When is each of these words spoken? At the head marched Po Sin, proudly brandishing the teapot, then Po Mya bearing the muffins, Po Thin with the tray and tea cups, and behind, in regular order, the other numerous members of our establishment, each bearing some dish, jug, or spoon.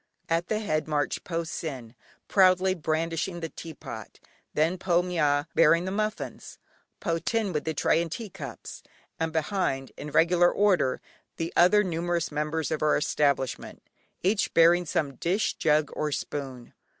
At 0.29 0.47
the 0.47 0.57
head 0.57 0.87
marched 0.87 1.23
Po 1.23 1.43
Sin, 1.43 1.93
proudly 2.27 2.73
brandishing 2.73 3.39
the 3.39 3.49
teapot, 3.49 4.19
then 4.55 4.79
Po 4.79 5.03
Mya 5.03 5.45
bearing 5.53 5.85
the 5.85 5.91
muffins, 5.91 6.57
Po 6.99 7.19
Thin 7.19 7.53
with 7.53 7.65
the 7.65 7.75
tray 7.75 8.01
and 8.01 8.11
tea 8.11 8.27
cups, 8.31 8.81
and 9.19 9.31
behind, 9.31 9.91
in 9.97 10.09
regular 10.09 10.51
order, 10.51 11.01
the 11.37 11.53
other 11.55 11.83
numerous 11.83 12.31
members 12.31 12.71
of 12.71 12.81
our 12.81 12.97
establishment, 12.97 13.83
each 14.23 14.55
bearing 14.55 14.87
some 14.87 15.17
dish, 15.17 15.53
jug, 15.53 15.91
or 15.93 16.11
spoon. 16.11 16.73